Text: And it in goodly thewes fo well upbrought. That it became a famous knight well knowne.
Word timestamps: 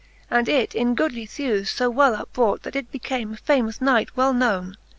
And 0.31 0.49
it 0.49 0.73
in 0.73 0.95
goodly 0.95 1.27
thewes 1.27 1.69
fo 1.69 1.87
well 1.91 2.15
upbrought. 2.15 2.63
That 2.63 2.75
it 2.75 2.91
became 2.91 3.33
a 3.33 3.37
famous 3.37 3.79
knight 3.79 4.17
well 4.17 4.33
knowne. 4.33 4.75